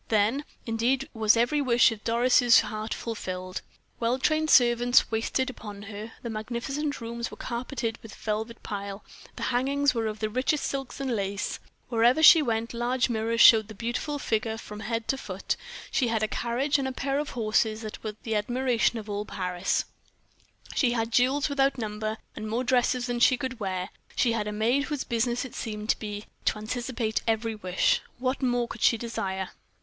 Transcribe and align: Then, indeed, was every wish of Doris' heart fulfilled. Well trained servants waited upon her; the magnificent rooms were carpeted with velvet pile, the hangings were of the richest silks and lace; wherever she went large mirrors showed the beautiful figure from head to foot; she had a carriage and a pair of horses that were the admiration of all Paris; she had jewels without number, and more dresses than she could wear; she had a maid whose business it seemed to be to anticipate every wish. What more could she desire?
Then, 0.09 0.45
indeed, 0.65 1.07
was 1.13 1.37
every 1.37 1.61
wish 1.61 1.91
of 1.91 2.03
Doris' 2.03 2.61
heart 2.61 2.91
fulfilled. 2.91 3.61
Well 3.99 4.17
trained 4.17 4.49
servants 4.49 5.11
waited 5.11 5.47
upon 5.51 5.83
her; 5.83 6.13
the 6.23 6.29
magnificent 6.31 6.99
rooms 7.01 7.29
were 7.29 7.37
carpeted 7.37 7.99
with 8.01 8.15
velvet 8.15 8.63
pile, 8.63 9.03
the 9.35 9.43
hangings 9.53 9.93
were 9.93 10.07
of 10.07 10.17
the 10.17 10.27
richest 10.27 10.63
silks 10.65 10.99
and 10.99 11.15
lace; 11.15 11.59
wherever 11.89 12.23
she 12.23 12.41
went 12.41 12.73
large 12.73 13.09
mirrors 13.11 13.41
showed 13.41 13.67
the 13.67 13.75
beautiful 13.75 14.17
figure 14.17 14.57
from 14.57 14.79
head 14.79 15.07
to 15.09 15.19
foot; 15.19 15.55
she 15.91 16.07
had 16.07 16.23
a 16.23 16.27
carriage 16.27 16.79
and 16.79 16.87
a 16.87 16.91
pair 16.91 17.19
of 17.19 17.29
horses 17.37 17.81
that 17.83 18.03
were 18.03 18.15
the 18.23 18.33
admiration 18.33 18.97
of 18.97 19.07
all 19.07 19.23
Paris; 19.23 19.85
she 20.73 20.93
had 20.93 21.11
jewels 21.11 21.47
without 21.47 21.77
number, 21.77 22.17
and 22.35 22.49
more 22.49 22.63
dresses 22.63 23.05
than 23.05 23.19
she 23.19 23.37
could 23.37 23.59
wear; 23.59 23.89
she 24.15 24.31
had 24.31 24.47
a 24.47 24.51
maid 24.51 24.85
whose 24.85 25.03
business 25.03 25.45
it 25.45 25.53
seemed 25.53 25.89
to 25.91 25.99
be 25.99 26.25
to 26.43 26.57
anticipate 26.57 27.21
every 27.27 27.53
wish. 27.53 28.01
What 28.17 28.41
more 28.41 28.67
could 28.67 28.81
she 28.81 28.97
desire? 28.97 29.51